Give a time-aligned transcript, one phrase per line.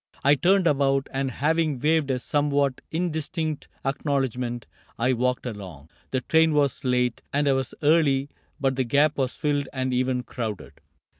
[0.23, 4.65] I turned about And having waved a somewhat indistinct Acknowledgment,
[4.97, 5.89] I walked along.
[6.09, 10.23] The train Was late and I was early, but the gap Was filled and even
[10.23, 10.81] crowded.